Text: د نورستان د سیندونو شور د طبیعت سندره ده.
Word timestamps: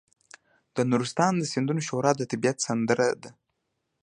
د 0.75 0.77
نورستان 0.91 1.33
د 1.37 1.43
سیندونو 1.53 1.81
شور 1.87 2.05
د 2.17 2.21
طبیعت 2.31 2.57
سندره 2.67 3.07
ده. 3.23 3.31